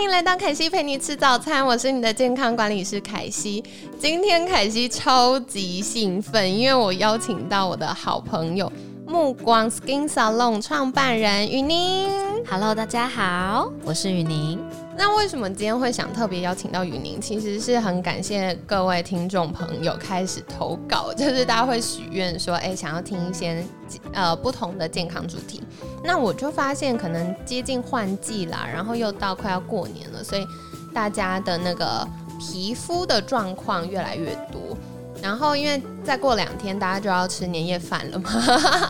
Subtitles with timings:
[0.00, 3.62] 欢迎来到凯西陪你吃早餐，我是你的健康管理师凯西。
[3.98, 8.72] 今天凯西超级兴奋，因为我邀请到我的好朋友
[9.06, 12.08] 目光 Skin Salon 创办人雨宁。
[12.48, 14.58] Hello，大家好，我是雨宁。
[15.00, 17.18] 那为什么今天会想特别邀请到雨宁？
[17.18, 23.64] 其实是很感谢各位听众朋友开始投稿，就是大家会许愿说，哎、想要听一些
[24.12, 25.62] 呃不同的健康主题。
[26.04, 30.46] 那我就发现，可能接近换季啦，然后又到快要过年了，所以
[30.92, 32.06] 大家的那个
[32.38, 34.76] 皮肤的状况越来越多。
[35.22, 38.30] 然后因为再过两天大家就要吃年夜饭了嘛，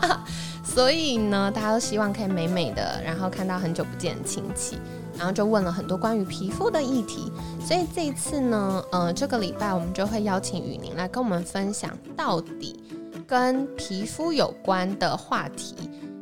[0.61, 4.77] 所以呢，大家都希望可以美美的，然后看到很久不见的亲戚。
[5.21, 7.31] 然后就问了很多关于皮肤的议题，
[7.63, 12.83] 所以这一次呢，呃，这个礼拜我们就会邀请雨宁来跟我们分享，到底
[13.27, 15.75] 跟皮肤有关的话题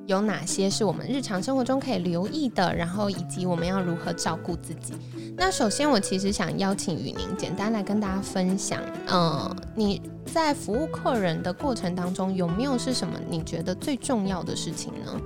[0.05, 4.94] 有哪些是我们日常生活中可以留意的，然后以及我们要如何照顾自己。
[5.38, 15.17] 那首先，我其实想邀请雨宁简单来跟大家分享，呃，你在服务客人的过程当中，有没有是什么你觉得最重要的事情呢？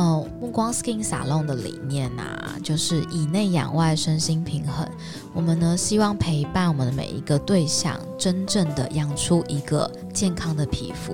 [0.00, 4.88] 嗯，目光 Skin Salon 的理念啊，就是以内养外，身心平衡。
[5.34, 11.12] 我们呢，希望陪伴我们的每一个对象，真正的养出一个健康的皮肤，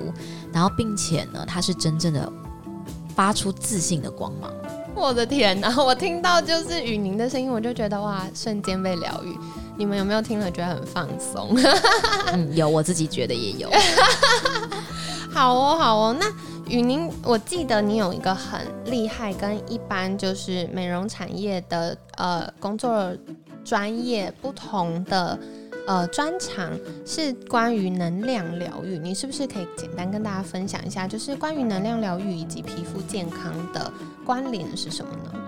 [0.52, 2.32] 然后并且呢，它是真正的
[3.12, 4.52] 发出自信的光芒。
[4.94, 5.74] 我的天哪！
[5.82, 9.36] 我听到就是雨宁的声音，我就觉得哇，瞬间被疗愈。
[9.76, 11.56] 你们有没有听了觉得很放松？
[12.32, 13.68] 嗯，有，我自己觉得也有。
[15.34, 16.16] 好哦，好哦。
[16.20, 16.26] 那
[16.68, 23.14] 雨宁，我记得你有一个很厉害，跟一般就是美容产业的呃工作
[23.64, 25.38] 专业不同的
[25.86, 28.98] 呃专长，是关于能量疗愈。
[28.98, 33.92] 你是不是可以简单跟大家分享一下，就是关于能量疗愈以及皮肤健康的
[34.24, 35.45] 关联是什么呢？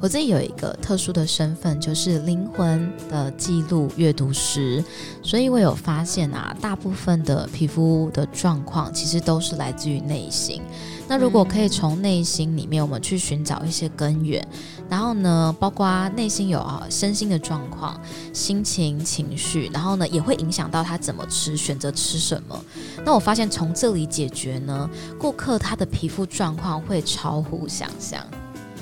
[0.00, 4.84] 我自己有一个特殊的身份，就是灵魂的记录阅读师，
[5.22, 10.60] 所以我有发现啊，大部分的皮肤的状况其实都是来自于内心。
[11.08, 14.46] 那如果可以从内心里面，我们去寻找一些根源，
[14.90, 17.98] 然后呢，包括内心有啊身心的状况、
[18.32, 22.62] 心情、情绪，然后呢，也会影响到他怎么吃，选择吃什么。
[23.06, 24.88] 那我发现从这里解决呢，
[25.18, 28.22] 顾客他的皮肤状况会超乎想象。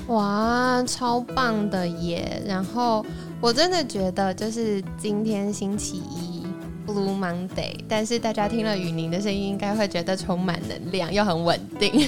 [0.07, 2.41] 哇，超棒的耶！
[2.45, 3.05] 然后
[3.39, 6.43] 我真的觉得，就是今天星期一
[6.85, 12.05] Blue Monday，但是大家听了雨宁的声音，应该会觉得充满能量，又很稳定，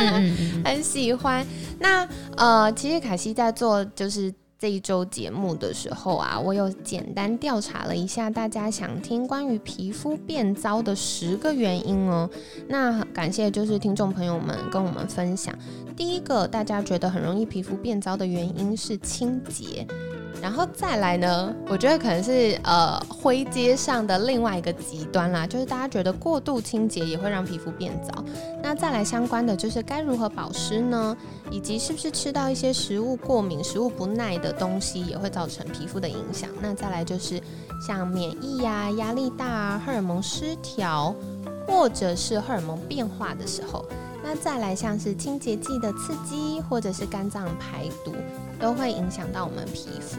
[0.62, 1.44] 很喜欢。
[1.78, 12.28] 那呃，其实凯西在做就是这一周节目的时候啊，我有简单调查了一下大家想听关于皮肤变糟的十个原因哦。
[12.66, 15.54] 那感谢就是听众朋友们跟我们分享。
[15.96, 19.86] 第一个，大家觉得很容易皮肤变糟的原因是清洁，
[20.40, 28.24] 然后再来呢，我觉得可能是呃灰阶上的另外一个极端啦，就是大家觉得过度清洁也会让皮肤变糟。
[28.62, 31.16] 那再来相关的就是该如何保湿呢？
[31.50, 36.48] 以及是不是吃到一些食物过敏、食物不耐的东西也会造成皮肤的影响？
[36.60, 37.40] 那再来就是
[37.86, 41.14] 像免疫呀、压力大啊、荷尔蒙失调，
[41.66, 43.84] 或者是荷尔蒙变化的时候。
[44.22, 48.12] 那再来像是清洁剂的刺激，或者是肝脏排毒，
[48.58, 50.18] 都会影响到我们皮肤。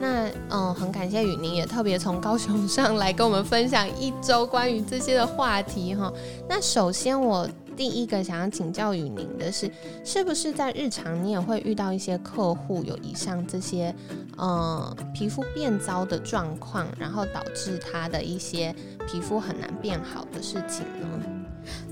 [0.00, 6.12] 那嗯，很感谢雨宁也特别从高雄上来跟我们分享一周关于这些的话题哈。
[6.48, 7.46] 那首先我
[7.76, 9.70] 第一个想要请教雨宁的是，
[10.04, 13.94] 是不是在日常你也会遇到一些客户有以上这些
[14.36, 18.74] 呃皮肤变糟的状况，然后导致他的一些
[19.06, 21.39] 皮肤很难变好的事情呢？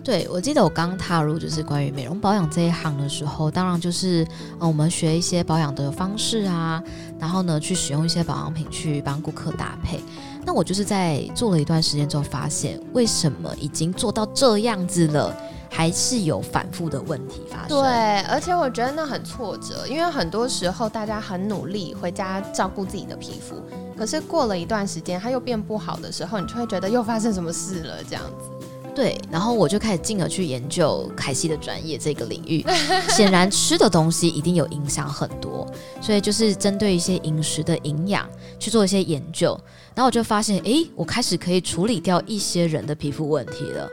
[0.03, 4.26] 对，我记得我刚踏入就是关于美容保养这一行的时候，当然就是
[4.59, 6.82] 呃我们学一些保养的方式啊，
[7.19, 10.00] 然后呢去使用一些保养品去帮顾客搭配。
[10.47, 15.37] 那我就是在做了一段时间之后，发现为什么已经做到这样子了，
[15.69, 17.69] 还是有反复的问题发生。
[17.69, 23.56] 对，而且我觉得那很挫折，因为很多时候大家很努力回家照顾自己的皮肤，
[23.94, 28.57] 可是过了一段时间它又变不好的时候，你就会觉得又发生什么事了这样子。
[28.99, 32.65] 对，然后我就开始进而去研究凯西的专业这个领域。
[33.11, 35.65] 显然吃的东西一定有影响很多，
[36.00, 38.29] 所以就是针对一些饮食的营养
[38.59, 39.56] 去做一些研究。
[39.95, 43.89] 然后我就发现，诶，我开始可以处理掉一些人的皮肤问题了。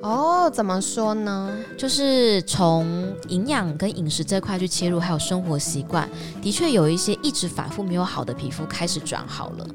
[0.00, 1.52] 哦，怎么说呢？
[1.76, 6.08] 就是从营养跟饮食这块去切入，还有生活习惯，
[6.40, 9.66] 的确有一些一直反复没有好的皮肤开始转好了。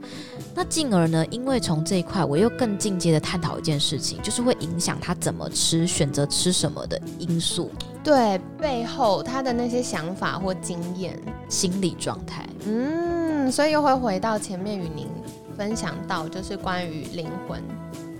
[0.56, 7.70] 那进而呢，因为从这一块，我又更进阶的探讨一件事情，就是会影响他怎么吃、选择吃什么的因素。
[8.02, 12.48] 对，背后他的那些想法或经验、心理状态。
[12.66, 15.08] 嗯，所以又会回到前面与您
[15.58, 17.62] 分享到，就是关于灵魂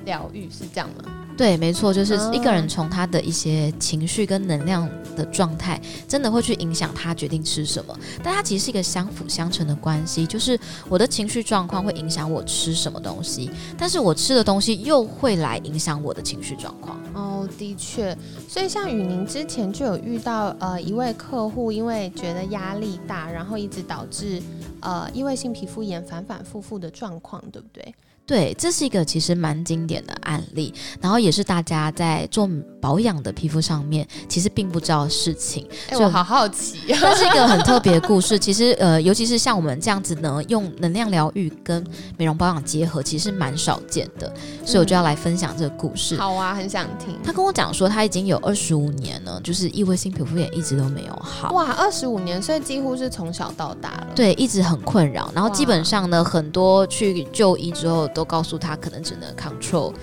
[0.06, 1.10] 疗愈，是这样吗？
[1.36, 7.98] 对，没错，就是一个人从他的一些情绪跟能量的状态，真的会去影响他决定吃什么。
[8.24, 17.00] 但它其实是一个相辅相成的关系，就是我的情绪状况会影响我吃什么东西，但是我吃的东西又会来影响我的情绪状况。
[17.14, 18.16] 哦，的确，
[18.48, 24.42] 所以像雨宁之前就有遇到呃一位客户，因为觉得压力大，然后一直导致
[24.82, 27.94] 呃异位性皮肤炎反反复复的状况，对不对？
[28.26, 32.50] 对，这是一个其实蛮经典的案例，然后也是大家在做
[32.80, 35.68] 保养的皮肤上面其实并不知道的事情。
[35.90, 38.40] 哎，我好好奇，这是一个很特别的故事。
[38.40, 41.86] 其实呃，尤其是像我们这样子呢，用能量疗愈跟
[42.18, 44.34] 美容保养结合，其实蛮少见的，
[44.66, 46.16] 所以我就要来分享这个故事。
[46.16, 47.18] 好啊，很想听。
[47.26, 51.52] 他跟我讲说，他已经有二十五年了，就是异位性皮肤炎一直都没有好。
[51.52, 54.08] 哇，二十五年，所以几乎是从小到大了。
[54.16, 55.30] 对，一直很困扰。
[55.36, 58.10] 然后基本上呢，很多去就医之后。
[58.14, 59.94] 都告诉他可能只能 control，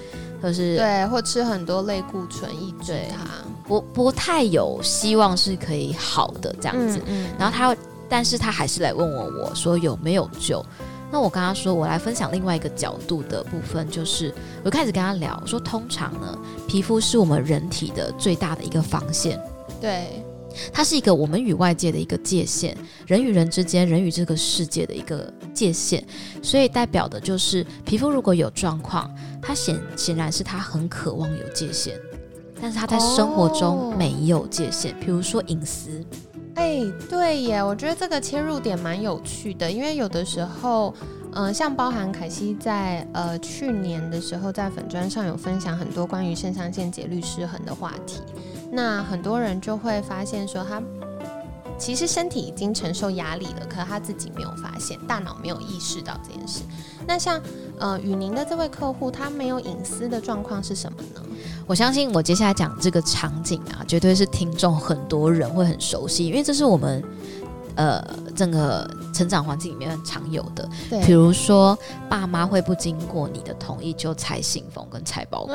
[0.42, 3.26] 或是对，或吃很多类固醇抑制它，
[3.66, 7.00] 不不太有希望是可以好的这样子。
[7.38, 7.76] 然后他，
[8.08, 10.64] 但是他还是来问我，我说有没有救？
[11.12, 14.32] 那我跟他说，我来分享另外一个角度的部分，就是
[14.64, 19.40] 我开始跟他聊，我说通常呢，皮肤是我们人体的最大的一个防线，
[19.80, 20.24] 对。
[20.72, 22.76] 它是一个我们与外界的一个界限，
[23.06, 26.02] 人与人之间，人与这个世界的一个界限，
[26.42, 29.10] 所以代表的就是皮肤如果有状况，
[29.40, 31.94] 它显显然是它很渴望有界限，
[32.60, 36.04] 但是它在生活中没有界限，比如说隐私。
[36.56, 40.92] 哎，对耶，我觉得这个切入点蛮有趣的，因为有的时候，
[41.32, 48.20] 嗯，像包含凯西在呃去年的时候在粉砖上有分享很多关于肾上腺节律失衡的话题。
[48.70, 50.82] 那很多人就会发现说，他
[51.76, 56.62] 其实身体已经承受压力了，可他自己没有发现，大脑没有意识到这件事。
[57.06, 57.40] 那像
[57.78, 61.22] 呃雨宁的这位客户，他没有隐私的状况是什么呢？
[61.66, 67.02] 我相信我接下来讲这个场景啊，绝对是听众很多人会很熟悉，因为这是我们。
[67.80, 68.04] 呃，
[68.36, 70.68] 整个成长环境里面常有的，
[71.02, 71.78] 比如说
[72.10, 75.54] 爸妈会不经过你的同意就拆信封跟拆包裹，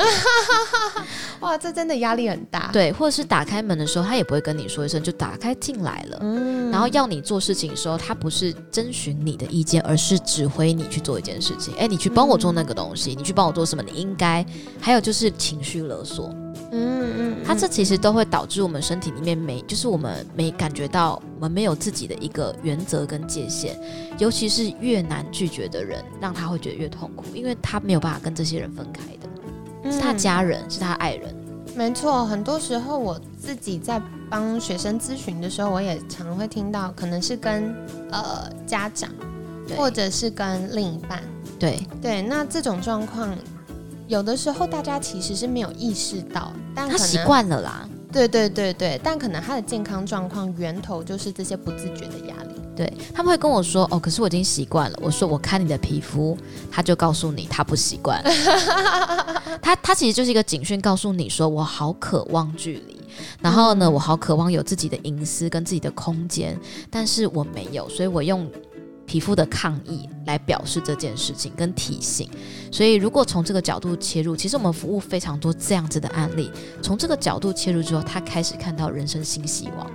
[1.41, 2.71] 哇，这真的压力很大。
[2.73, 6.17] 对，或者是打开门的时候，他也不会跟你说一声就打开进来了。
[6.21, 11.75] 嗯，然后要你做事情的时候，他不是征询你的意见，而是指挥你去做一件事情。
[11.75, 13.83] 哎，你去帮我做那个东西，你去帮我做什么？
[13.83, 14.43] 你应该。
[14.81, 16.33] 还有就是情绪勒索。
[16.75, 23.79] 嗯嗯，它这其实都会导致我们身体里面没，就是我们没感觉到我们没有自己的一个原则跟界限，
[24.17, 31.33] 尤其是越难拒绝的人，让他会觉得越痛苦，因为他没有办法跟这些人分开的，是他家人，是他爱人。
[31.75, 37.73] 没错，很多时候我自己在帮学生咨询的时候，我也常会听到，可能是跟
[38.11, 39.09] 呃家长，
[39.77, 41.21] 或者是跟另一半，
[41.59, 41.79] 对。
[42.01, 43.35] 对，那这种状况。
[44.07, 47.89] 有的时候大家其实是没有意识到，但他习惯了啦。
[48.11, 52.53] 对对对对，但可能他的健康状况源头就是这些不自觉的压力。
[52.75, 56.37] 对他们会跟我说：“哦，可是我已经习惯了。”我说：“我看你的皮肤，
[56.71, 58.21] 他就告诉你他不习惯。
[59.61, 63.01] 他他其实就是一个警讯，告诉你说我好渴望距离，
[63.41, 66.57] 然后呢，我好渴望有自己的隐私跟自己的空间，
[66.91, 68.47] 但是我没有，所以我用。”
[69.05, 72.29] 皮肤的抗议来表示这件事情跟提醒，
[72.71, 76.51] 所以如果从这个角度切入，其实我们服务非常多这样子的案例。
[76.81, 79.91] 从这个角度切入之后，他开始看到人生新希望。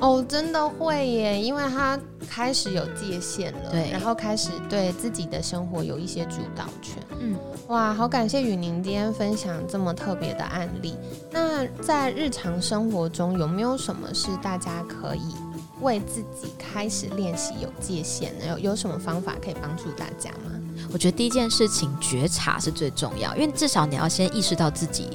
[0.00, 7.02] 哦，真的会耶，因为他开始有界限了，对，然后开始对自己的生活有一些主导权。
[7.20, 7.36] 嗯，
[7.68, 10.94] 哇，好感谢雨宁今天分享这么特别的案例。
[11.30, 15.34] 那在日常生活中，有没有什么是大家可以？
[15.80, 20.52] 为自己开始练习有界限，有有什么方法可以帮助大家吗？
[20.92, 25.08] 我觉得第一件事情觉察是最重要，因为至少你要先意识到自己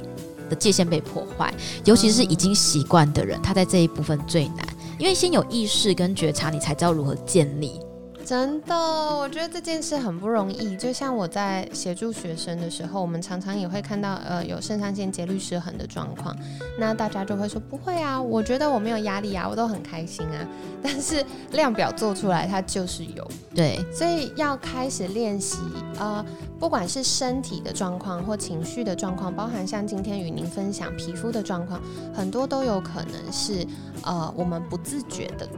[0.48, 1.52] 的界限被破坏，
[1.84, 4.66] 尤其是已经习惯的人，他在这一部分最难，
[4.98, 7.80] 因为先有意识跟觉察，你才知道如何建立。
[8.26, 10.76] 真的，我觉得这件事很不容易。
[10.76, 16.36] 就像我在协助学生的时候，我们常常也会看到，呃，有肾上腺节律失衡的状况。
[16.76, 20.44] 那大家就会说，不会啊，我觉得我没有压力啊，我都很开心啊。
[20.82, 23.24] 但是量表做出来，它就是有。
[23.54, 25.58] 对，所以要开始练习，
[26.00, 26.24] 呃，
[26.58, 31.80] 不管是身体的状况或情绪的状况，包含像今天与您分享皮肤的状况，
[32.12, 33.64] 很多都有可能是，
[34.02, 35.48] 呃，我们不自觉的。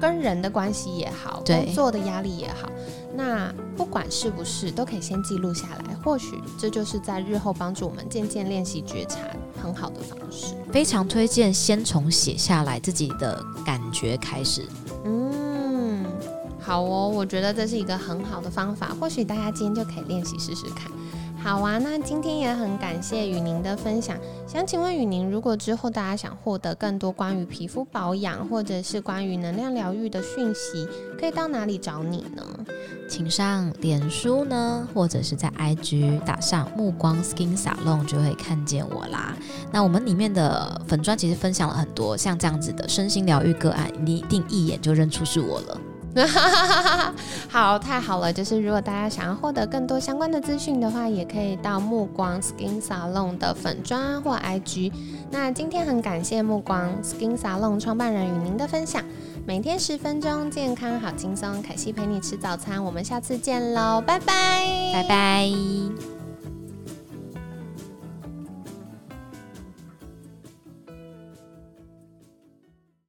[0.00, 2.70] 跟人的关系也好，工作的压力也好，
[3.14, 5.94] 那不管是不是，都可以先记录下来。
[6.04, 9.18] 或许这就是在日后帮助我们渐渐练习觉察
[9.60, 10.54] 很好的方式。
[10.70, 14.62] 非常推荐先从写下来自己的感觉开始。
[15.04, 16.04] 嗯，
[16.60, 18.94] 好哦，我觉得这是一个很好的方法。
[19.00, 20.90] 或许大家今天就可以练习试试看。
[21.42, 24.16] 好啊，那今天也很感谢雨宁的分享。
[24.48, 30.88] 想请问雨宁，如果之后大家想获得更多关于皮肤保养或者是关于能量疗愈的讯息，
[31.18, 32.42] 可以到哪里找你呢？
[33.08, 39.36] 请上脸书呢，或者是在 IG 打上目光 Skin Salon 就会看见我啦。
[39.70, 45.80] 那我们里面的粉砖其实分享了很多像这样子的身心疗愈个案，你一定一眼就认出是我了。
[47.48, 48.32] 好，太好了！
[48.32, 54.92] 就是如果大家想要获得更多相关的资讯的话，也可以到目光 Skin Salon 的粉砖或 IG。
[55.30, 59.02] 那今天很感谢目光 Skin Salon 创办人与您的分享。
[59.46, 61.62] 每天十分钟，健康好轻松。
[61.62, 66.15] 凯西陪你吃早餐，我们下次见喽，拜拜，拜拜。